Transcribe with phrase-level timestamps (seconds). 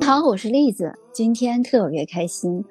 [0.00, 2.62] 好，我是栗子，今天特别开心，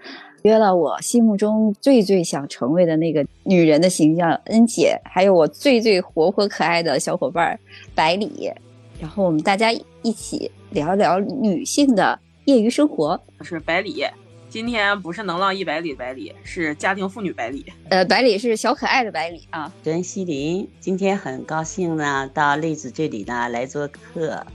[0.44, 7.60] 约了我心目中最最想成为的那个女人的形象恩姐，还有我最最活泼可爱的小伙伴
[7.96, 8.52] 百里，
[9.00, 9.72] 然后我们大家
[10.04, 13.20] 一起聊聊女性的业余生活。
[13.40, 14.06] 我是百里，
[14.54, 17.66] 今天不是能浪一百里的百里，是家庭妇女百里。
[17.90, 19.74] 呃，百里是小可爱的百里啊。
[19.84, 24.46] 甄西林，今天很高兴呢，到栗子这里呢来做客。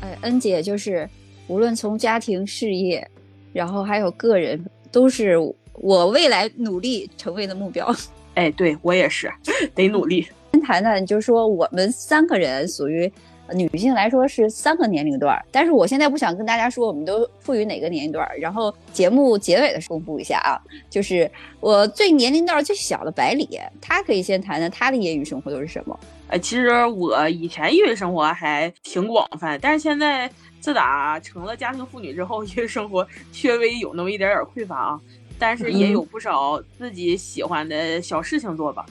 [0.00, 1.08] 呃，恩姐就是。
[1.46, 3.08] 无论从家庭、事业，
[3.52, 5.36] 然后还有个人，都是
[5.74, 7.94] 我未来努力成为的目标。
[8.34, 9.32] 哎，对我也是，
[9.76, 10.26] 得努力。
[10.50, 13.08] 先谈谈，就是说我们三个人属于
[13.52, 18.28] 女性来说是三个年龄段，但是我现在不想跟大家说我们都处于哪个年龄段。
[18.38, 20.60] 然后节目结尾的时候公布一下啊，
[20.90, 23.48] 就是我最年龄段最小的百里，
[23.80, 25.98] 他可以先谈谈他的业余生活都是什么。
[26.28, 30.30] 哎，其实我以前业余生活还挺广泛，但是现在。
[30.58, 33.06] 自打成了家庭妇女之后，业余生活
[33.40, 35.00] 略微有那么一点点匮乏啊，
[35.38, 38.84] 但是也有不少自己喜欢的小事情做吧。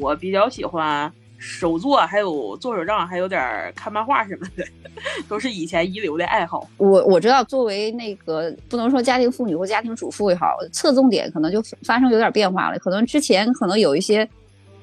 [0.00, 1.12] 我比较喜欢
[1.46, 4.64] 手作，还有做手账，还有点看漫画什么的，
[5.28, 6.68] 都是以前遗留的爱好。
[6.76, 12.78] 我我知道，作为那个不能说家庭妇女或家庭主妇也好，侧重点可能就发生有点变化了。
[12.78, 14.28] 可能之前可能有一些。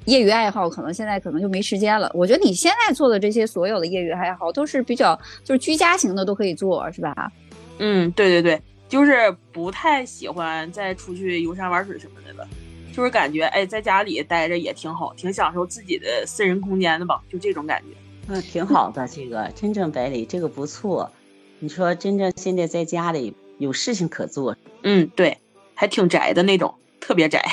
[0.06, 2.10] 业余爱好可能现在可能就没时间了。
[2.12, 7.32] 我觉得你现在做的这些所有的业余爱好都是比较就是居家型的，都可以做，是吧？
[7.78, 12.46] 嗯，对对对，就是不太喜欢再出去游山玩水什么的了，
[12.94, 17.88] 就是感觉哎，在家里待着也挺好，挺享受自己的私人空间的吧，就这种感觉。
[18.28, 21.10] 嗯，挺好的，这个真正百里这个不错。
[21.58, 25.36] 你说真正现在在家里有事情可做，嗯，对，
[25.74, 27.44] 还挺宅的那种，特别宅。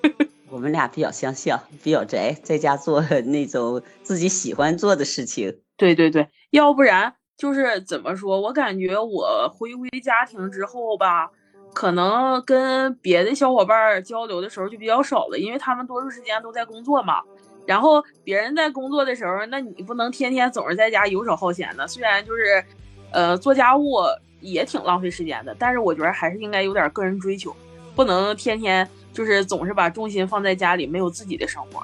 [0.50, 5.60] 我们俩比较相像，比较宅，在家做那种自己喜欢做的事情。
[5.78, 8.38] 对对对，要不然就是怎么说？
[8.38, 11.30] 我感觉我回归家庭之后吧，
[11.72, 17.22] 可能跟别的小伙伴交流的时候就比较少了，因为他们多数时间都在工作嘛。
[17.66, 21.86] 然后别人在工作的时候，那你不能天天总是在家游手好闲的。
[21.86, 22.64] 虽然就是，
[23.12, 23.98] 呃，做家务
[24.40, 27.54] 也挺浪费时间的，但是我觉得还是应该有点个人追求，
[27.94, 28.88] 不能天天。
[29.12, 31.82] 就是总是把重心放在家里，没有自己的生活。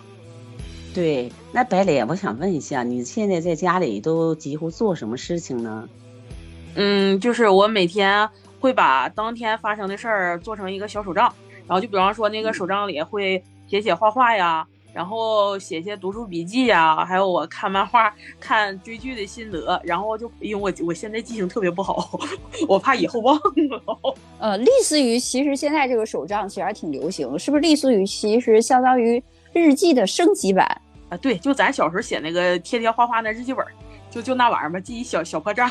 [0.94, 5.88] 对，那白磊，我想问一下，你现在在家里都几乎做什么事情呢？
[6.76, 8.30] 嗯，就是我每天
[8.60, 11.32] 会把当天发生的事儿做成一个小手账，
[11.66, 14.66] 然后就比方说那个手账里会写写画画呀。
[14.94, 19.78] 然后写些读书笔记呀，还有我看漫画、看追剧的心得。
[19.84, 22.18] 然后就因为我我现在记性特别不好，
[22.66, 24.14] 我怕以后忘了。
[24.40, 27.60] 呃，类似于其实现在这个手账其实还挺流行，是不是？
[27.60, 30.66] 类似于其实相当于日记的升级版
[31.10, 31.16] 啊？
[31.18, 33.62] 对，就咱小时候写那个贴贴画画那日记本，
[34.10, 35.70] 就就那玩意儿吧，记一小小破账，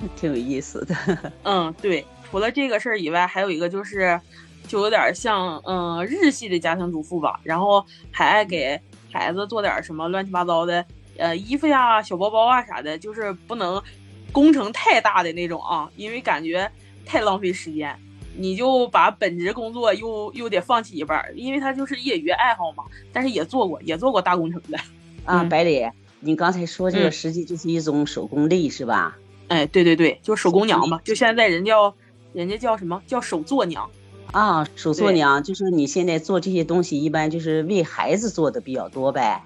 [0.16, 1.32] 挺有意思的。
[1.44, 2.04] 嗯，对。
[2.30, 4.20] 除了这个事儿以外，还有一个就是。
[4.68, 8.80] 就有点像嗯日系的家庭主妇吧，然后还爱给
[9.10, 10.84] 孩子做点什么乱七八糟的
[11.16, 13.82] 呃衣服呀、小包包啊啥的，就是不能
[14.30, 16.70] 工程太大的那种啊，因为感觉
[17.04, 17.92] 太浪费时间，
[18.36, 22.84] 你就把本职工作又又得放弃一半，因为他就是业余爱好嘛。
[23.12, 24.78] 但是也做过，也做过大工程的
[25.24, 25.42] 啊。
[25.42, 25.90] 百里，
[26.20, 29.16] 你刚才说这个实际就是一种手工艺是吧？
[29.50, 31.92] 哎，对对对，就手工娘嘛，就现在人叫
[32.32, 33.90] 人家叫什么叫手作娘。
[34.30, 39.42] 啊，手作娘就是你现在做这些东西，一般就是为孩子做的比较多呗。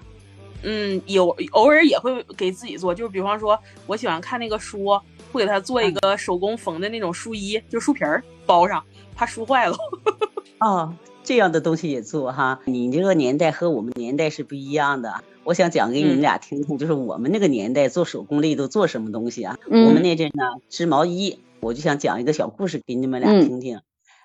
[0.61, 4.99] 嗯，有偶尔也会给自己做，就是比方说，我喜欢看那个书，
[5.31, 8.83] 会给他做一个手工缝的那种书衣，就书皮儿包上，
[9.15, 9.75] 怕书坏了。
[10.61, 10.93] 哦，
[11.23, 12.59] 这样的东西也做哈。
[12.65, 15.23] 你这个年代和我们年代是不一样的。
[15.45, 19.57] 我想讲给你们俩听听，就是我们那个年代做手工类都做什么东西啊？
[19.69, 23.79] 我们那阵呢织毛衣，我就想讲一个小故事给你们俩听听。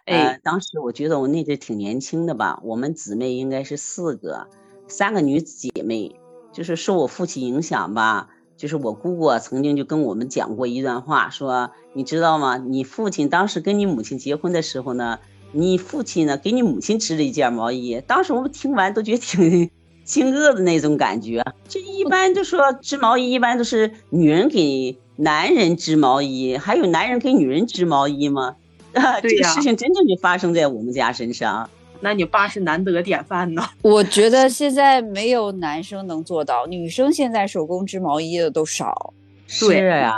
[0.07, 4.49] 呃，当时我觉得我那阵挺年轻的吧，我们姊妹应该是四个，
[4.89, 6.17] 三个女姐妹，
[6.53, 12.57] 就是受我父亲影响吧，就是我姑姑曾经就跟我们讲过一段话，说你知道吗？
[12.57, 15.19] 你父亲当时跟你母亲结婚的时候呢，
[15.53, 19.71] 你父亲呢给你母亲织了一件毛衣，当时我们听完都觉得挺
[20.11, 21.41] 惊愕的那种感觉。
[21.69, 28.57] 这一般就说织毛衣，一般都是女人给男人织毛衣，还有男人给女人织毛衣吗？
[28.93, 31.71] 啊，这个事情真正就发生在我们家身上。
[32.01, 33.63] 那你爸是难得典范呢。
[33.83, 39.15] 我觉得现在没有男生能做到，女生现在手工织毛衣的都少。
[39.47, 40.15] 是呀，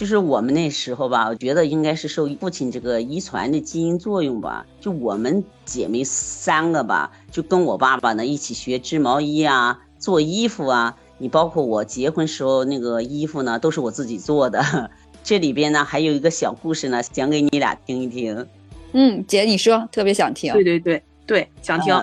[0.00, 4.64] 就是我们那时候吧，我觉得应该是受父亲这个遗传的基因作用吧。
[4.80, 10.96] 就我们姐妹三个吧，就跟我爸爸呢一起学织毛衣啊，做衣服啊。
[11.18, 14.90] 你包括我结婚时候那个衣服呢，都是我自己做的。
[15.22, 18.46] 这里边呢还有一个小故事呢，讲给你俩听一听。
[18.92, 20.50] 嗯，姐你说，特别想听。
[20.54, 21.94] 对对对对，想听。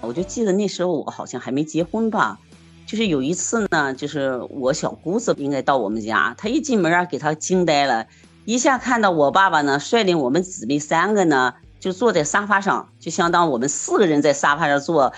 [0.00, 2.40] 我就记得那时候我好像还没结婚吧，
[2.88, 8.06] 就是有一次呢，就是我小姑子应该到我们家，她一进门啊，给她惊呆了，
[8.46, 15.12] 一下看到我爸爸呢，率领我们姊妹三个呢，就坐在沙发上，就相当我们四个人在沙发上坐，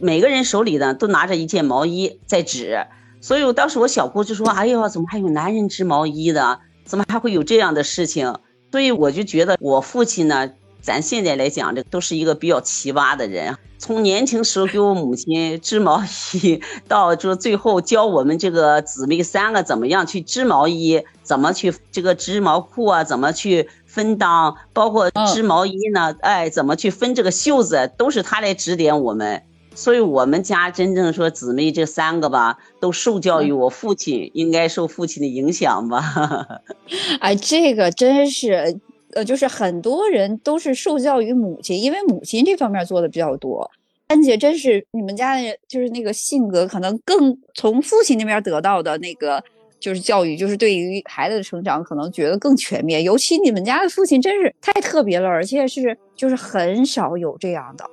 [0.00, 2.88] 每个人手里呢都拿着一件毛衣在织，
[3.20, 6.58] 所以我当时我小姑就说：“哎呦，怎么还有男人织毛衣的？
[6.84, 8.36] 怎么还会有这样的事情？”
[8.72, 10.50] 所以我就觉得我父亲呢。
[10.82, 13.56] 咱现在来讲，这都是一个比较奇葩的人。
[13.78, 16.02] 从年轻时候给我母亲织毛
[16.34, 29.42] 衣，到就最后教我们这个姊妹三个怎么样去织毛衣，怎么去这个织毛裤啊，怎么去分裆，包括织毛衣呢，哎，怎么去分这个袖子，都是他来指点我们。
[29.74, 36.60] 所以，我们家真正说姊妹这三个吧，都受教育我父亲，应该受父亲的影响吧。
[37.20, 38.78] 哎，这个真是。
[39.12, 43.70] 呃，就是很多人都是受教于母亲，因为母亲这方面做的比较多。
[44.08, 49.42] 安姐真是你们家的，就是那个性格可能更从父亲那边得到的那个
[49.80, 53.02] 就是教育，就是对于孩子的成长可能觉得更全面。
[53.02, 57.84] 尤其你们家的父亲真是太特别了，而且是就是很少有这样的，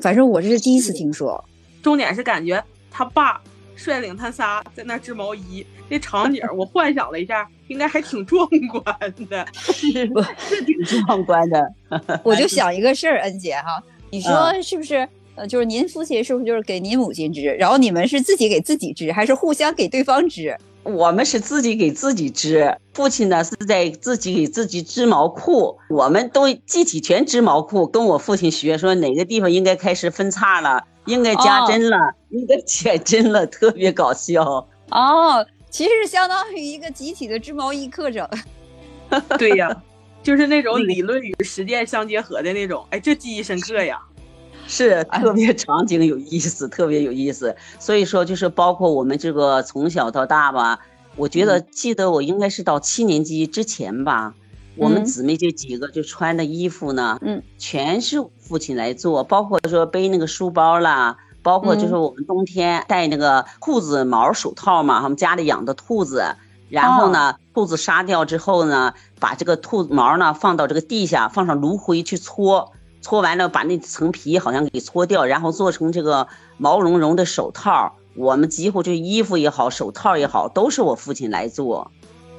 [0.00, 1.42] 反正我这是第一次听说。
[1.82, 3.40] 重点是感觉他爸。
[3.76, 11.62] 率领他仨在那织毛衣，那场景我幻想了一下，应该还挺壮观的， 是是 挺壮观的。
[12.22, 15.08] 我就想一个事儿，恩姐哈，你说是不是？
[15.34, 20.54] 呃，就是您父亲是不是就是给您母亲织，然后你们是自己给自己织，还是互相给对方织？
[20.82, 30.84] 我们是自己给自己织，父亲呢是在自己给自己织毛裤，我们都集体全织毛裤，跟我父亲学，说哪个地方应该开始分叉了。
[31.06, 31.96] 应该加针了，
[32.30, 35.46] 应该减针了，特别搞笑哦。
[35.70, 38.28] 其实相当于一个集体的织毛衣课程。
[39.38, 39.82] 对呀，
[40.22, 42.86] 就是那种理论与实践相结合的那种。
[42.90, 43.98] 哎，这记忆深刻呀。
[44.66, 47.54] 是特别场景有意思，特别有意思。
[47.78, 50.78] 所以说，就是包括我们这个从小到大吧，
[51.16, 54.34] 我觉得记得我应该是到七年级之前吧。
[54.76, 66.24] 我们姊妹这几个就穿的衣服呢，嗯，全是父亲来做，包括说背那个书包啦，包括就是我们冬天戴那个兔子毛手套嘛，我们家里养的兔子，
[66.68, 72.72] 然后呢，兔子杀掉之后呢，把这个兔毛呢放到这个地下，放上炉灰去搓，
[73.02, 76.26] 搓完了把那层皮好像给搓掉，然后做成这个
[76.56, 77.94] 毛茸茸的手套。
[78.14, 81.90] 我们几乎就衣服也好，手套也好，都是我父亲来做。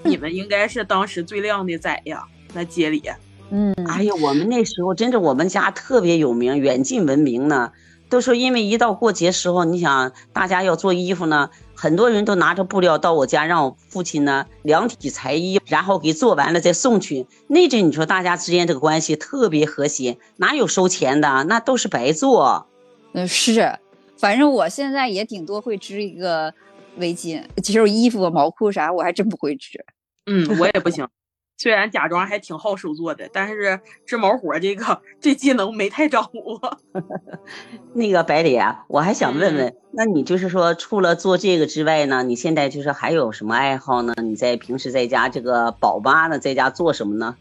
[0.03, 2.23] 你们应该是当时最靓的仔呀，
[2.53, 3.01] 那街里。
[3.49, 7.71] 嗯，哎呀，我们那时候真是我们家特别有名，远近闻名呢。
[8.09, 17.25] 都说因为一到过节时候，你想大家要做衣服呢，很多人都拿着布料到我家，让我父亲呢量体裁衣，然后给做完了再送去。
[17.47, 21.43] 那阵你说大家之间这个关系特别和谐，哪有收钱的？
[21.45, 22.67] 那都是白做。
[23.13, 23.79] 嗯，是，
[24.17, 26.53] 反正我现在也顶多会织一个。
[26.97, 29.83] 围巾，其实衣服、毛裤啥，我还真不会织。
[30.25, 31.07] 嗯，我也不行。
[31.55, 36.79] 虽然假装还挺好手做的，但是织毛活这个这技能没太掌握。
[37.93, 44.13] 那个百里啊，我还想问问，那你就是说，除了做这个之外呢，你现在就是还有什么爱好呢？
[44.23, 47.37] 你在平时在家这个宝妈呢，在家做什么呢？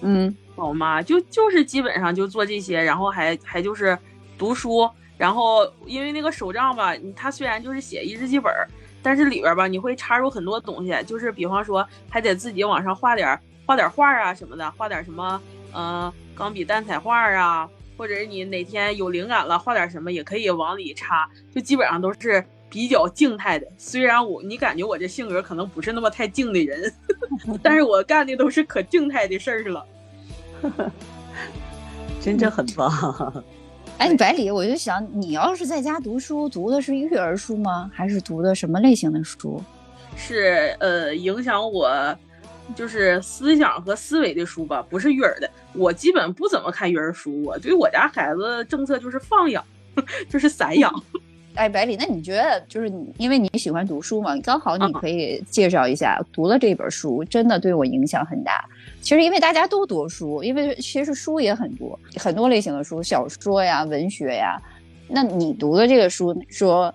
[0.00, 3.96] 嗯，宝妈就就是基本上就做这些，然后还还就是
[4.36, 8.52] 读书，然后因为那个手账吧，它虽然就是写一日记本。
[9.02, 15.40] 但是里边吧，你会插入很多东西，就是比方说，还得自己往上画点画点画啊什么的，画点什么，
[15.72, 23.66] 呃，钢笔淡彩画啊，或者你哪天有灵感了，画点什么也可以往里插，就基本上都是比较静态的。
[23.76, 26.92] 虽然我你感觉我这性格可能不是那么太静的人，
[27.62, 29.86] 但是我干的都是可静态的事儿了，
[32.20, 33.44] 真的很棒。
[33.98, 37.90] 哎，百里，我就想，你要是在家读书，读的是育儿书吗？
[37.94, 39.62] 还是读的什么类型的书？
[40.16, 41.90] 是呃，影响我
[42.74, 45.48] 就是思想和思维的书吧，不是育儿的。
[45.72, 49.64] 我基本不怎么看育儿书，我对我家孩子政策就是放养，
[50.28, 50.92] 就是散养。
[51.54, 58.64] 哎，百里，那你觉得就是你，因为你喜欢读书嘛，刚好你可以介绍一下，读了这本书真的对我影响很大。
[59.02, 64.60] 其实，因为大家都读书，因为其实书也很多，很多类型的书，小说呀、文学呀。
[65.08, 66.92] 那你读的这个书，说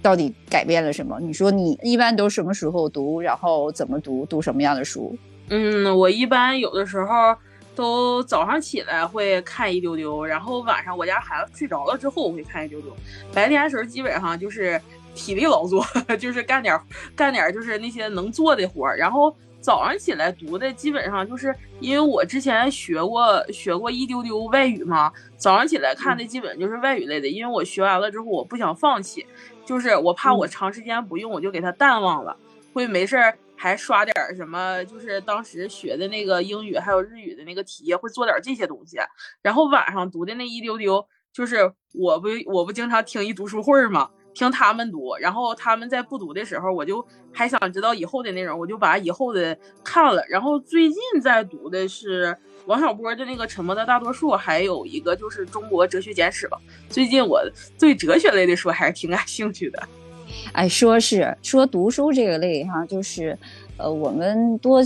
[0.00, 1.18] 到底改变了什么？
[1.20, 5.14] 你说你一般都什么时候读，然后怎么读，读什么样的书？
[5.50, 7.36] 嗯，我一般有的时候
[7.74, 12.94] 都早上起来会看一丢丢，然后晚上我家孩子睡着了之后我会看一丢丢。
[13.32, 14.80] 白天的时候基本上就是
[15.14, 15.84] 体力劳作，
[16.18, 16.78] 就是干点
[17.16, 18.96] 干点就是那些能做的活儿。
[18.96, 29.26] 然后早上起来读的基本上就是因为我之前学过学过一丢丢外语嘛，早上起来看的基本就是外语类的，因为我学完了之后我不想放弃，
[29.64, 32.36] 就是我怕我长时间不用我就给它淡忘了，
[32.72, 33.36] 会没事儿。
[33.56, 34.84] 还刷点什么？
[34.84, 38.98] 就是当时学的那个英语还有日语的那个题，会做点这些东西。
[39.42, 45.16] 然后晚上读的那一丢丢，就是我不我不经常听一读书会嘛，听他们读。
[45.16, 50.22] 然后他们在不读的时候，我就还想知道以后的内容，我就把以后的看了。
[50.28, 56.58] 然后最近在读的是王小波的那个《沉默的大多数》，还有一个就是《中国哲学简史》吧。
[56.88, 57.42] 最近我
[57.78, 59.88] 对哲学类的书还是挺感兴趣的。
[60.52, 63.36] 哎，说是说读书这个类哈，就是，
[63.76, 64.84] 呃，我们多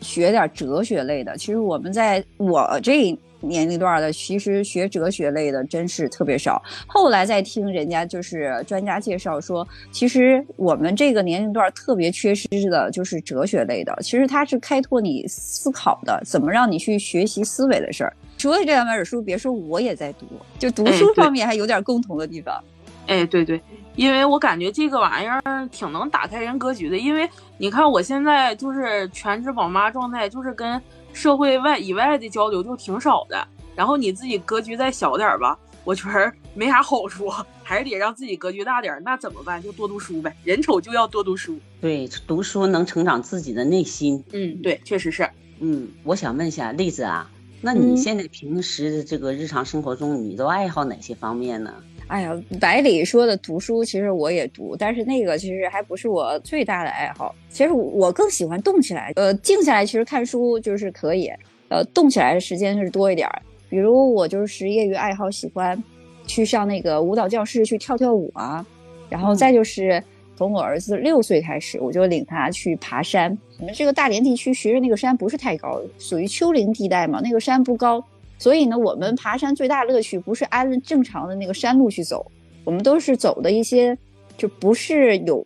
[0.00, 1.36] 学点哲学类的。
[1.36, 6.60] 其实我们在我这年龄段的，其实学哲学类的真是特别少。
[6.86, 13.96] 后来再听人家就是专家介绍说，其实我们这个年龄段特别缺失的就是哲学类的。
[14.02, 18.12] 其实它是开拓你思考的，怎么让你去学习思维的事儿。
[18.36, 20.26] 除了这两本书，别说我也在读，
[20.58, 22.62] 就读书方面还有点共同的地方。
[23.06, 23.60] 哎，对对。
[23.98, 30.80] 因为我感觉这个玩意儿挺能打开人格局的，因为你看我现在就是全职宝妈状态，就是跟
[31.12, 33.44] 社会外以外的交流就挺少的。
[33.74, 37.28] 然后你自己格局再小点吧，我觉得没啥好处，
[37.64, 39.02] 还是得让自己格局大点。
[39.04, 39.60] 那怎么办？
[39.60, 41.58] 就多读书呗，人丑就要多读书。
[41.80, 44.22] 对，读书能成长自己的内心。
[44.32, 45.28] 嗯，对，确实是。
[45.58, 47.28] 嗯，我想问一下栗子啊，
[47.60, 51.74] 那你现在平时的这个日常生活中，你都爱好哪些方面呢？
[52.08, 57.34] 哎呀，百里说的读书，其实我也读，但是那个其实还不是我最大的爱好。
[57.50, 61.30] 其实我更喜欢动起来，呃，静下来其实看书就是可以，
[61.68, 63.42] 呃，动起来的时间是多一点儿。
[63.68, 65.82] 比如我就是业余爱好，喜欢
[66.26, 68.64] 去上那个舞蹈教室去跳跳舞啊。
[69.10, 70.02] 然后再就是
[70.34, 73.36] 从我儿子六岁开始，我就领他去爬山。
[73.60, 78.02] 我们这个大连地区其实那个山不是太高，属于丘陵地带嘛，那个山不高。
[78.38, 82.30] 所以呢，我们爬山最大乐趣不是按正常的那个山路去走，
[82.64, 83.98] 我们都是走的一些，
[84.36, 85.44] 就不是有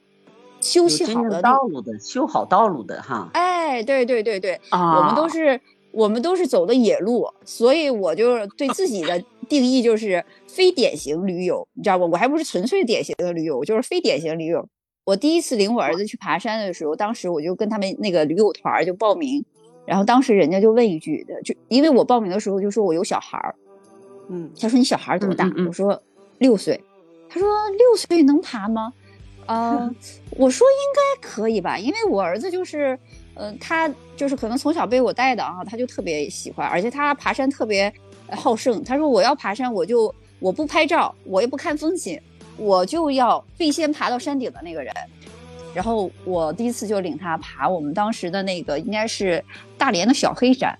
[0.61, 3.31] 修葺好的道路的，修好道路的哈。
[3.33, 12.05] 哎，对对对对，我们都是我们都是走的野路，所以我就对自己的 定义就是非典型驴友，你知道不？
[12.11, 14.69] 我还不是纯粹典型的驴友，我就是非典型驴友。
[15.05, 19.45] 我第一次领我儿子去爬山的时候，当时我就跟他们那个驴友团就报名。
[19.85, 23.55] 然后当时人家就问一句的，就因为我报名的时候就说我有小孩儿，
[24.29, 25.51] 嗯，他说你小孩多大？
[25.67, 26.01] 我说
[26.39, 26.83] 六岁，
[27.29, 28.93] 他说六岁能爬吗？
[29.47, 29.91] 啊，
[30.39, 32.97] 我说应该可以吧，因为我儿子就是，
[33.35, 37.93] 呃，他就是可能从小被我带的啊，他就特别喜欢，而且他爬山特别
[38.31, 38.83] 好胜。
[38.85, 42.21] 他说我要爬山，我就我不拍照，我也不看风景，
[42.57, 44.95] 我就要最先爬到山顶的那个人。
[45.75, 49.43] 然后我第一次就领他爬我们当时的那个应该是
[49.79, 50.79] 大连的小黑山，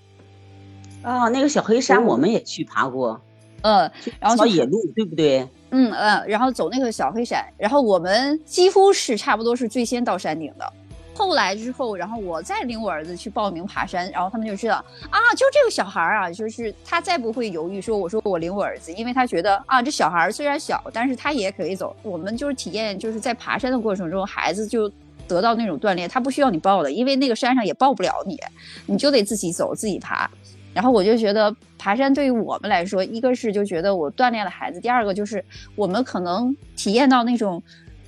[1.01, 3.19] 啊，那个小黑山我们也去爬过，
[3.61, 5.47] 嗯，然后走野路对不对？
[5.71, 10.73] 嗯嗯，然后走那个小黑山，然后我们几乎是差不多是最先到山顶的。
[11.15, 21.95] 后来之后，然后我再领我儿子去报名爬山，然后他们就知道啊，就这个小孩儿啊，就是他再不会犹豫说，我说我领我儿子，因为他觉得啊，这小孩儿虽然小，但是他也可以走。
[22.01, 24.91] 我们就是体验，就是在爬山的过程中，孩子就
[25.27, 28.39] 得到那种锻炼，他不需要你抱的，因为那个山上也抱不了你，
[28.87, 30.29] 你就得自己走自己爬。
[30.73, 37.61] 然后我就觉得爬山对于我们来说，一个是就觉得我锻炼了孩子，第二个就是我们可能体验到那种，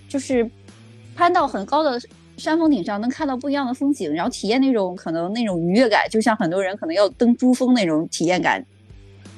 [0.09, 0.49] 就是
[1.15, 2.01] 攀到很高的。
[2.37, 8.65] 山峰顶上能看到不一样的风景，然后体验那种可能那种愉悦感，就像很多人可能要登珠峰那种体验感，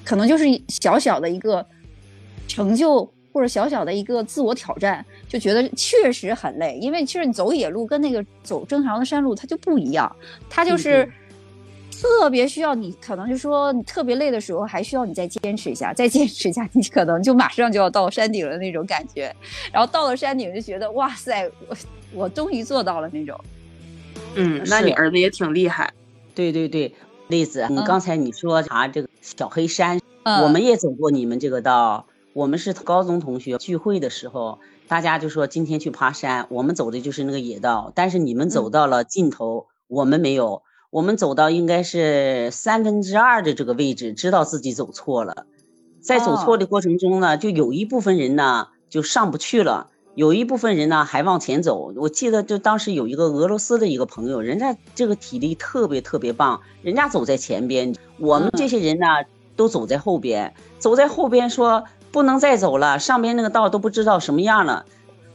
[0.04, 1.66] 可能就是小小的一个
[2.48, 10.14] 成就或者小小的一个自我挑战，就觉得确实很累，因为其实你走野路跟那个走正常的山路它就不一样，
[10.50, 11.08] 它就是
[12.02, 19.32] 特别需要你，可能就说你特别累的时候还需要你再坚持一下，再坚持一下，你可能就马上就要到山顶了那种感觉，
[19.72, 21.78] 然后到了山顶就觉得哇塞我。
[22.14, 23.40] 我终于做到了那种，
[24.36, 25.94] 嗯，那你儿子也挺厉害，
[26.34, 26.94] 对对对，
[27.28, 30.00] 栗子，你刚才你说爬这个小黑山，
[30.44, 45.46] 我们也走过你们这个道，我们是高中同学聚会的时候，大家就说今天去爬山，我们走的就是那个野道，但是你们走到了尽头，我们没有，我们走到应该是三分之二的这个位置，知道自己走错了，
[46.00, 49.90] 在走错的过程中呢，就有一部分人呢就上不去了。
[50.18, 59.06] 有一部分人呢还往前走，我记得就当时有一个俄罗斯的一个朋友，人家这个体力特别特别棒，人家走在前边，我们这些人呢
[59.56, 64.88] 都走在后边，走在后边说不能再走了，上边那个道都不知道什么样了，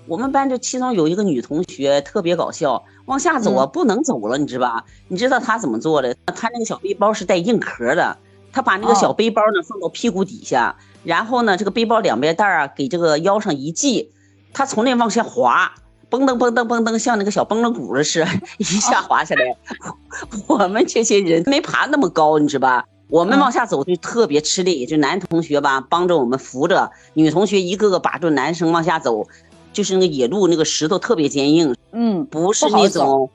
[0.09, 4.85] 我们班这其中有一个女同学特别搞笑，往下走啊不能走了，你知道吧？
[5.07, 6.17] 你知道她怎么做的？
[6.27, 8.19] 她那个小背包是带硬壳的，
[8.51, 10.75] 她把那个小背包呢放到屁股底下，
[11.05, 14.12] 然后呢这个背包两边带啊给这个腰上一系，
[14.53, 15.73] 她从那往下滑，
[16.11, 18.29] 蹦噔蹦噔蹦噔，像那个小蹦蹦鼓似的，
[18.59, 19.57] 一下滑下来。
[20.47, 22.85] 我们这些人没爬那么高，你知道吧？
[23.09, 29.27] 我们往下走就特别吃力，就男同学吧帮着我们扶着，女同学一个个把住男生往下走，
[29.73, 33.29] 就是那个野路那个石头特别坚硬，嗯，不是那种。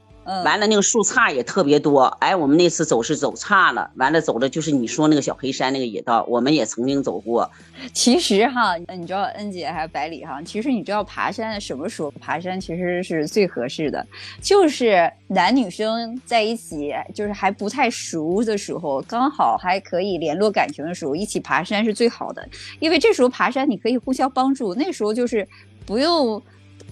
[0.44, 2.04] 完了，那个树杈也特别多。
[2.20, 7.50] 哎，我们那次走是走岔了，完了走的就是你说那个小黑山那个野道，我们也曾经走过。
[7.94, 14.06] 其实哈，你知道恩姐还有百里哈，其实你知道爬山什么时候爬山其实是最合适的，
[14.42, 22.46] 就是男女生在一起，就是还不太熟的时候，刚好还可以联络感情的时候，一起爬山是最好的。
[22.80, 25.48] 因为这时候爬山你可以互相帮助，那时候就是
[25.86, 26.42] 不用。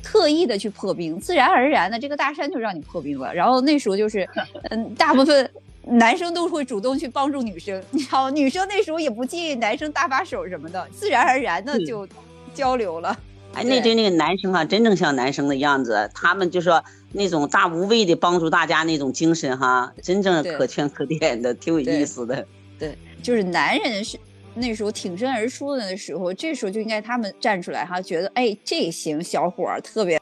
[0.05, 3.33] 特意的去破冰，自然而然的这个大山就让你破冰了。
[3.33, 4.29] 然后那时候就是，
[4.69, 5.49] 嗯，大部分
[5.81, 12.07] 男生都会主动去帮助女生，你知道，女生那时候也不介意男生搭把手什么的，自然而然的就
[12.53, 13.17] 交流了。
[13.53, 16.83] 哎，那对那个男生啊，真正像男生的样子，他们就说
[17.13, 22.45] 那种大无畏的帮助大家那种精神哈，真正可圈可点的，挺有意思的。
[22.77, 24.19] 对，就是男人是。
[24.55, 30.19] 那时候挺身而出的时候，这时候就应该他们站出来哈，觉得哎这行小伙儿特别，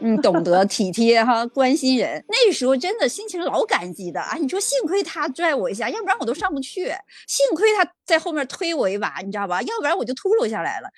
[0.00, 2.24] 嗯，懂得 体贴哈，关心人。
[2.28, 4.36] 那时候真的心情老感激的啊！
[4.40, 6.86] 你说幸亏他拽我一下，要不然我都上不去；
[7.28, 9.60] 幸亏他在后面推我一把，你知道吧？
[9.62, 10.88] 要不然我就秃噜下来了，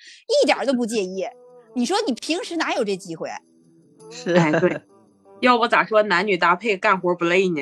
[0.41, 1.25] 一点都不介意。
[1.75, 3.29] 你说你平时哪有这机会？
[4.09, 4.81] 是哎对。
[5.39, 7.61] 要不咋说男女搭配干活不累呢？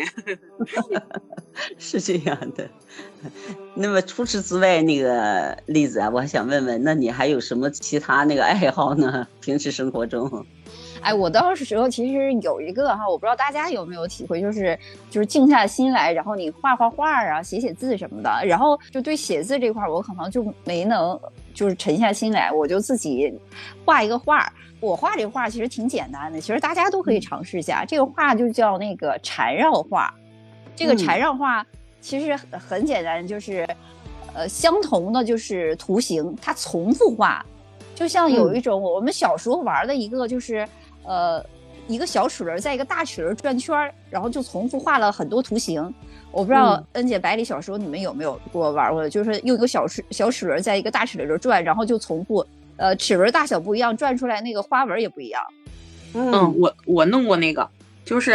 [1.78, 2.70] 是这样的。
[3.74, 9.28] 那么除此之外，那个例子啊，我还想问问，那你还有什么其他那个爱好呢？
[9.42, 10.46] 平时生活中？
[11.06, 21.18] 哎，我当时候其实有一个哈，我不知道大家有没有体会，就是就是静下心来，然后你画画画啊，写写字什么的，然后就对写字这块，我可能就没能
[21.54, 23.32] 就是沉下心来，我就自己
[23.86, 24.52] 画一个画。
[24.82, 27.86] 我画这个画其实挺简单的，其实大家都可以尝试一下。
[27.86, 30.14] 这个画就叫那个缠绕画。
[30.76, 31.66] 这个缠绕画
[32.02, 33.68] 其实很简单，就是
[34.34, 37.44] 呃相同的就是图形，它重复画，
[37.96, 40.68] 就像有一种我们小时候玩的一个就是
[41.08, 41.44] 呃
[41.88, 45.94] 一个小齿轮在一个大齿轮转圈儿，然后就重复画了很多图形。
[46.32, 52.46] 我不知道恩姐、百里小时候你们有没有过玩过，就是用一个小齿小齿轮在一个大齿轮转，然后就重复。
[52.78, 55.42] 呃，齿轮大小不一样，转出来那个花纹也不一样。
[56.14, 57.70] 嗯，我我弄过那个，
[58.04, 58.34] 就是，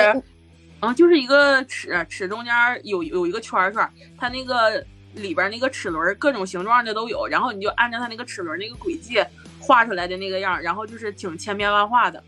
[0.78, 2.52] 啊，就是一个齿，齿中间
[2.84, 4.82] 有有一个圈圈，它那个
[5.14, 9.22] 里边那个齿轮各种形状的都有，然后你就按照它那个齿轮那个轨迹
[9.58, 12.22] 画出来的那个样，然后就是挺千变万化的。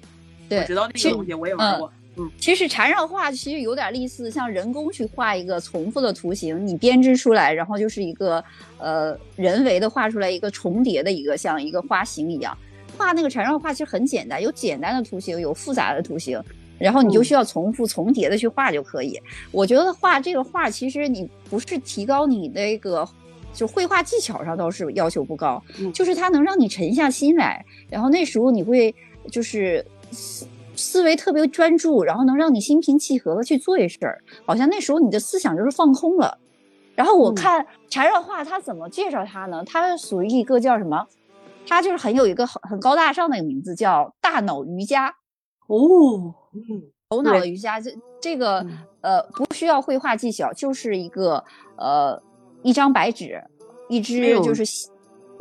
[0.48, 1.92] 对，我知道那个东西，我也玩过。
[2.16, 8.44] 嗯，其实缠绕画其实有点类似，像人工去画一个重复的图形，你编织出来，然后就是一个
[8.76, 12.54] 呃人为的画出来一个重叠的一个像一个花形一样。
[12.98, 16.38] 画那个缠绕画其实很简单，有简单的图形，有复杂的图形，
[16.78, 19.18] 然后你就需要重复重叠的去画就可以。
[19.50, 23.08] 我觉得画这个画其实你不是提高你那个
[23.54, 25.62] 就绘画技巧上倒是要求不高，
[25.94, 28.94] 就是它能让你沉下心来，然后那时候你会
[29.30, 29.82] 就是。
[30.12, 30.46] 思
[30.76, 36.38] 思维特别专注，然后能让你心平气和的去做一事儿，好像那时候你的思想就是放空了。
[36.94, 39.64] 然后我看柴热画，他怎么介绍他呢？
[39.64, 41.06] 他属于一个叫什么？
[41.66, 45.08] 他就是很有一个很很高大上的一个名字，叫大脑瑜伽。
[45.68, 46.34] 哦，
[47.08, 48.66] 头脑的瑜伽，这这个
[49.00, 51.42] 呃不需要绘画技巧，就是一个
[51.76, 52.20] 呃
[52.62, 53.42] 一张白纸，
[53.88, 54.64] 一支就是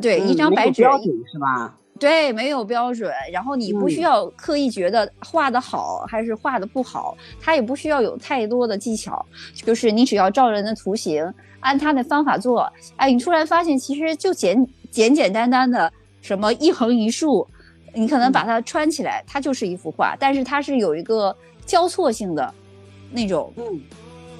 [0.00, 0.82] 对一张白纸
[1.30, 1.78] 是吧？
[2.02, 17.46] 对，没有标准，然后你不需要刻意觉得画的好还是画的不好，它也不需要有太多的技巧，就是你只要照人的图形，按他的方法做，哎，你突然发现其实就简简简单单的什么一横一竖，
[17.94, 22.52] 你可能把它穿起来，它就是一幅画，但是它是有一个交错性的
[23.12, 23.80] 那种，嗯。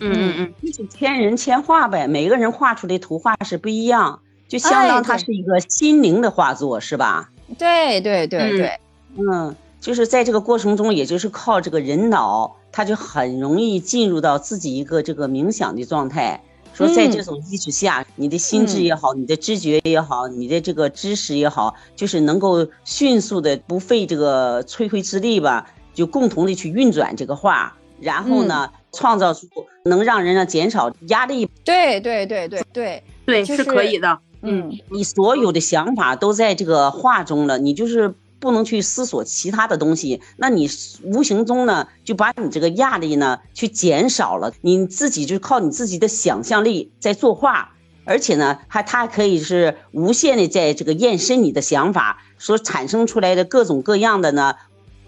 [0.05, 7.31] 嗯嗯嗯，就是千人千画呗，每个人画出的图画是不一样，就相当它是一个心灵的画作，是吧？
[7.59, 8.81] 对对对对，
[9.17, 16.43] 嗯，就是在这个过程中，也就是靠这个人脑，他就很容易进入到自己一个这个冥想的状态。
[16.75, 29.47] 说在这种意识下，你的心智也好，你的知觉也好，你的这个知识也好，就是能够迅速的不费这个吹灰之力吧，就共同的去运转这个画，然后呢，创造出
[29.85, 31.47] 能让人呢减少压力。
[31.63, 34.19] 对对对对对对，是可以的。
[34.43, 40.69] 嗯，你所有的想法都在这个画中了，你就是不能去思索其他的东西，那你
[41.05, 47.71] 无形中呢就把你这个压力呢去减少了，你自己就靠你自己的想象力在作画，
[48.05, 54.57] 而且呢还它还可以是无限的在这个延伸你的想法所产生出来的各种各样的呢，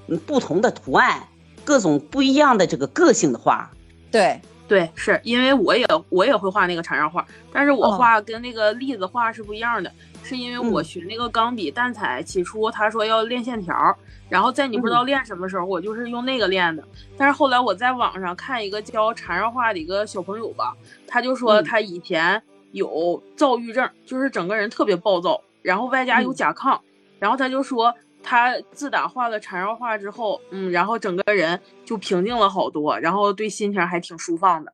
[0.07, 1.25] 嗯不同的图案，
[1.65, 3.73] 各种不一样的这个个性的画，
[4.13, 4.41] 对。
[4.67, 13.95] 对，是因为我也我也会画那个缠绕画，但是我画跟那个栗子画是不一样的，是因为我学那个钢笔淡彩，起初他说要练线条，
[14.29, 16.83] 然后在你不知道练什么时候，我就是用那个练的。
[17.17, 20.75] 但是后来我在网上看一个教缠绕画的一个小朋友吧，
[21.07, 26.79] 他就说他以前有躁郁症，就是整个人特别暴躁，然后外加有甲亢，
[27.19, 27.95] 然后他就说。
[28.25, 34.73] 他自打画了缠绕画之后，嗯，然后整个人就平静了好多，然后对心情还挺舒放的。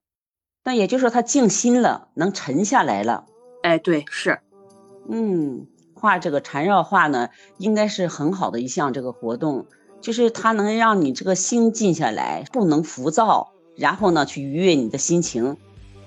[0.64, 3.26] 那也就是说他静心了，能沉下来了。
[3.62, 4.38] 哎，对，是，
[5.08, 9.66] 嗯，画这个缠绕画呢，应该是很好的一项这个活动，
[10.00, 15.56] 就是它能让你这个心静下来，不能浮躁，然后呢去愉悦你的心情。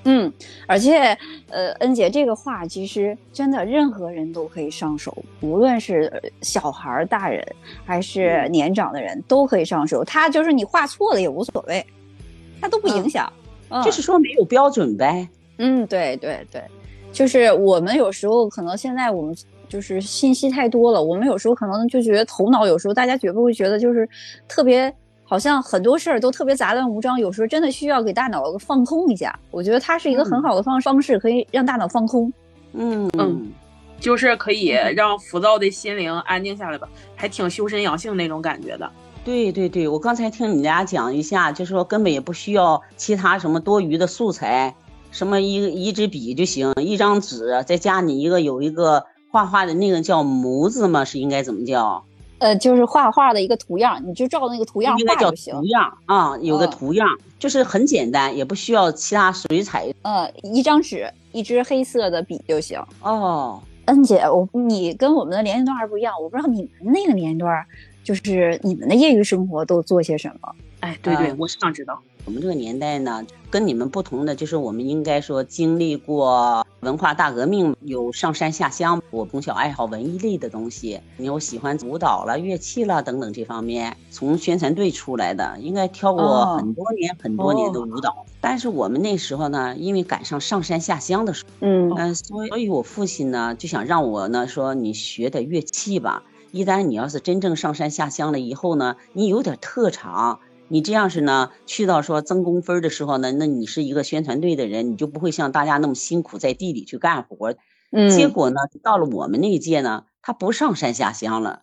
[0.05, 0.31] 嗯，
[0.67, 1.17] 而且，
[1.49, 6.11] 呃，恩姐这个画其实真的任何人都可以上手，无论是
[6.41, 7.41] 小孩、大人
[7.85, 10.03] 还是年长的人都可以上手。
[10.03, 11.85] 他就是你画错了也无所谓，
[12.59, 13.31] 他都不影响。
[13.83, 15.27] 就是说没有标准呗。
[15.57, 16.61] 嗯，对对对，
[17.11, 19.33] 就是我们有时候可能现在我们
[19.69, 24.07] 就是信息太多了，我们有时候可能就觉得头脑有时候大家绝不会觉得就是
[24.49, 24.93] 特别。
[25.25, 29.37] 好像很多事儿都特别杂乱无章，有时候真的需要给大脑放空一下。
[29.51, 32.31] 我觉得它是一个很好的方方式，可以让大脑放空。
[32.73, 33.51] 嗯嗯，
[33.99, 38.91] 就是可以让浮躁的心灵安静下来吧，还挺修身养性那种感觉的。
[39.25, 44.75] 对对对，我刚才听你俩讲一下，就是说根本也不需要其他什么多余的素材，
[45.11, 51.05] 什么一一支笔就行，一张纸，再加你一个有一个画画的那个叫模子嘛？
[51.05, 52.03] 是应该怎么叫？
[52.43, 55.53] 呃，就是画画的一个图样，你就照那个图样画就行。
[55.53, 57.07] 图样啊，有个图样，
[57.39, 59.89] 就是很简单，也不需要其他水彩。
[60.01, 62.77] 呃，一张纸，一支黑色的笔就行。
[63.01, 67.65] 哦，恩姐，我你跟我们的年龄段还不一样，我不知道你们那个年龄段，
[68.03, 70.53] 就是你们的业余生活都做些什么？
[70.81, 71.97] 哎，对对，我是想知道。
[72.25, 79.01] 我们这个年代呢，跟你们不同的就是，我们应该说经历过文化大革命，有上山下乡。
[79.09, 83.95] 我从小爱好文艺类的东西，你我喜欢舞蹈了、乐器了等等这方面。
[84.11, 88.25] 从宣传队出来的，应该跳过很多年、很多年的舞蹈。
[88.41, 96.23] 但是我们那时候呢，因为赶上上山下乡的时候，嗯嗯，所以所以我父亲呢就想让我呢说，你学点乐器吧。
[96.51, 100.39] 一旦你要是真正上山下乡了以后呢，你有点特长。
[100.73, 107.53] 你这样是呢，去到说增工分的时候呢，那你是一个宣传队的人，你就不会像大家那么辛苦在地里去干活。
[107.91, 111.61] 嗯，结果呢，到了我们那一届呢，他不上山下乡了。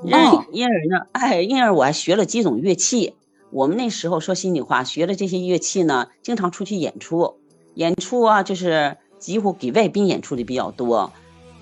[0.00, 3.16] 哦，因而呢，哎，因而我还学了几种乐器。
[3.50, 7.34] 我们那时候说心里话，学了这些乐器呢，经常出去演出，
[7.74, 11.12] 演出啊，就是几乎给外宾演出的比较多。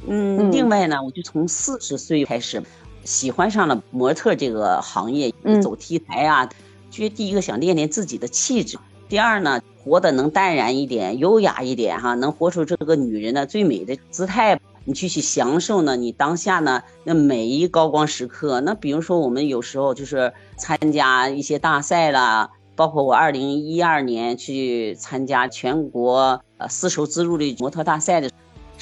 [0.07, 2.63] 嗯，另外呢，我就从四十岁开始。
[3.05, 6.49] 喜欢上了模特这个行业，走 T 台啊，
[6.91, 18.61] 觉得第一个想练练自己的气质，第二呢，活得能淡然一点、优雅一点哈，能活出这个女人的最美的姿态，你去去享受呢，你当下呢那每一高光时刻。
[18.61, 28.31] 那比如说我们有时候就是参加一些大赛啦，包括我二零一二年去参加全国呃丝绸之路的模特大赛的。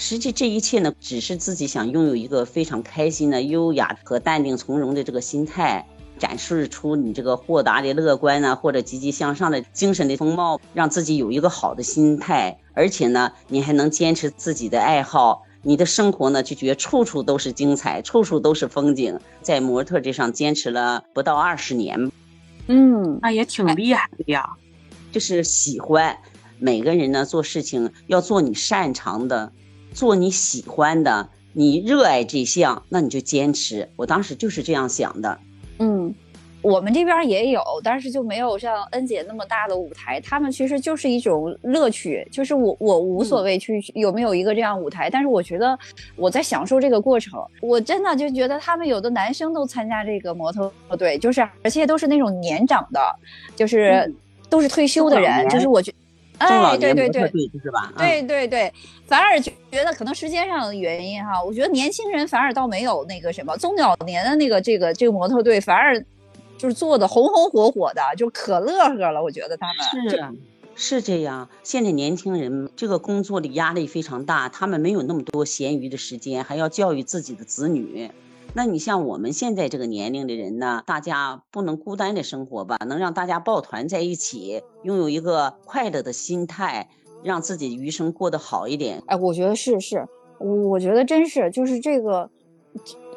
[0.04, 5.86] 实际这一切呢，只是自己想拥有一个非常开心的、优雅和淡定从容的这个心态，
[6.18, 12.58] 展示出你这个豁达的、乐观呢，或者积极向上的精神的风貌，让自己有一个好的心态。
[12.74, 19.20] 而且呢，你还能坚持自己的爱好，你的生活呢就觉得处处都是精彩，处处都是风景。
[19.40, 22.10] 在模特这上坚持了不到二十年，
[22.66, 24.56] 嗯，那也挺厉害的呀。
[25.12, 26.18] 就是喜欢，
[26.58, 29.52] 每个人呢做事情要做你擅长的。
[29.92, 33.88] 做你喜欢的，你热爱这项，那你就坚持。
[33.96, 35.38] 我当时就是这样想的。
[35.78, 36.14] 嗯，
[36.62, 40.20] 我们这边也有，但是就没有像恩姐那么大的舞台。
[40.20, 45.78] 他们其实就是一种乐趣，就是我我无所谓去有没有一个这样舞台，但是我觉得
[46.16, 47.42] 我在享受这个过程。
[47.60, 53.00] 我真的就觉得他们有的男生都参加这个模特队，就是而且都是那种年长的，
[53.56, 54.14] 就是
[54.48, 55.92] 都是退休的人，就是我觉。
[56.46, 57.22] 哎，对对对，
[57.62, 57.92] 是吧？
[57.96, 58.72] 对对对，
[59.06, 59.52] 反而觉
[59.84, 65.98] 得可能时间上的原因哈，我觉得年轻人反而倒没有那个什么，中老年的那个这个这个模特队反而
[66.58, 69.22] 就是做的红红火火的，就可乐呵了。
[69.22, 70.16] 我觉得他们是
[70.74, 71.48] 是这样。
[71.62, 78.10] 现在年轻人这个工作的压力非常大，他们没有那么多闲余的时间，还要教育自己的子女。
[78.54, 86.90] 那你像我们现在这个年龄的人呢，大家不能孤单的生活吧，能让大家抱团在一起，拥有一个快乐的心态，
[87.22, 89.02] 让自己余生过得好一点。
[89.06, 90.06] 哎，我觉得是是，
[90.38, 92.28] 我我觉得真是就是这个，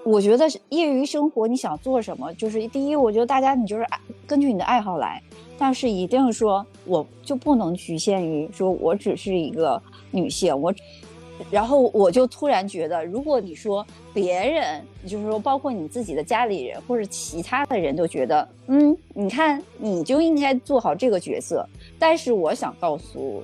[0.06, 3.86] 我觉得业余生活你想做什么，就是第一，我觉得大家你就是
[4.26, 5.22] 根据你的爱好来，
[5.58, 10.74] 但是一定说我就不能局限于说我只是一个女性，我。
[11.52, 21.68] 然后我就突然觉得，如果你说别人，就是说包括你自己的家里人或者其他的人都觉得，嗯，你看你就应该做好这个角色。
[22.00, 23.44] 但是我想告诉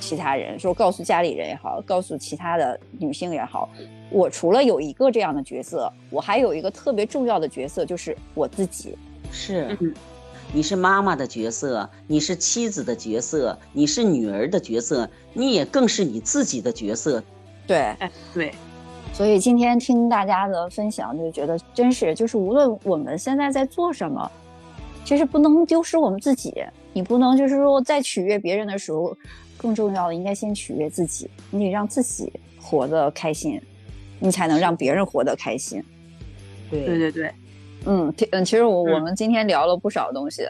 [0.00, 3.68] 其他人，说告诉家里人也好，告诉其他的女性也好，
[4.10, 8.96] 我除了有一个这样的角色，我还有一个特别重要的角色，就是我自己。
[9.30, 9.76] 是，
[10.54, 17.22] 你是妈妈的角色，你是妻子的角色，你是女儿的角色，你也更是你自己的角色。
[17.66, 18.52] 对，哎，对，
[19.14, 24.30] 所以今天听大家的分享，就觉得真是，就是无论我们现在在做什么，
[25.06, 26.52] 其实不能丢失我们自己。
[26.92, 29.16] 你不能就是说在取悦别人的时候，
[29.56, 31.30] 更重要的应该先取悦自己。
[31.50, 33.58] 你得让自己活得开心，
[34.18, 35.82] 你才能让别人活得开心。
[36.70, 37.34] 对对对对，
[37.86, 40.46] 嗯，嗯，其实我我们今天聊了不少东西。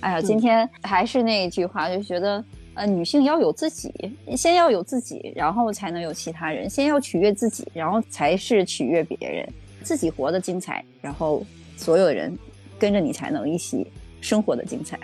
[0.00, 2.44] 哎呀，今天还是那一句话，就觉得。
[2.74, 3.92] 呃，女性要有自己，
[4.34, 6.70] 先要有自己，然后才能有其他人。
[6.70, 9.46] 先要取悦自己，然后才是取悦别人。
[9.82, 11.44] 自己活得精彩，然后
[11.76, 12.34] 所有人
[12.78, 13.86] 跟着你才能一起
[14.22, 14.98] 生活的精彩。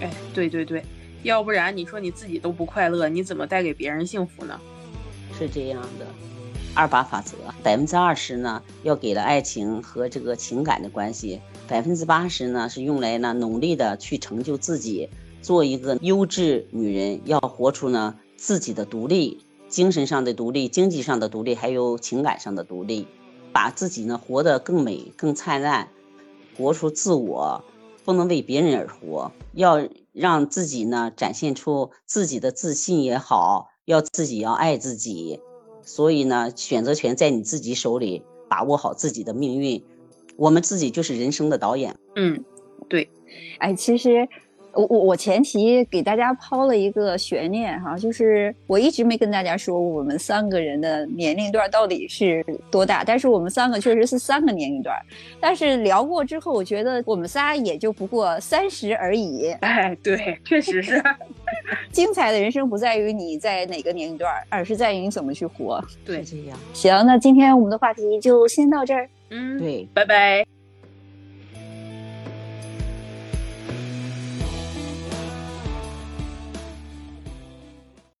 [0.00, 0.82] 哎，对对对，
[1.22, 4.60] 要不然你说你自己都不快乐，你怎么带给别人幸福呢？
[5.38, 6.04] 是这样的，
[6.74, 15.08] 二八法则，百分之二十呢要给了爱情和这个情感的关系，百分之八十呢是用来呢努力的去成就自己。
[15.40, 23.06] 做一个优质女人，要活出呢自己的独立，精神上的独立，经济上的独立，还有情感上的独立，
[23.52, 25.90] 把自己呢活得更美、更灿烂，
[26.56, 27.62] 活出自我，
[28.06, 35.40] 不能为别人而活，要让自己呢展现出自己的自信也好，要自己要爱自己，
[35.84, 39.82] 所以呢选择权在你自己手里，把握好自己的命运，
[40.36, 41.96] 我们自己就是人生的导演。
[42.16, 42.44] 嗯，
[42.88, 43.08] 对，
[43.58, 44.28] 哎，其实。
[44.74, 54.96] 我我我前提给大家抛了一个悬念哈，就是我一直没跟大家说我们三个人的年龄段到底是多大，但是我们三个确实是三个年龄段，
[55.40, 59.50] 但是聊过之后，我觉得我们仨也就不过三十而已。
[59.60, 61.02] 哎，对，确实是。
[61.92, 65.82] 精彩的人生不在于你在哪个年龄段，而是在于你怎么去活。
[66.04, 66.58] 对，这样。
[66.72, 69.08] 行，那今天我们的话题就先到这儿。
[69.30, 70.44] 嗯，对，拜拜。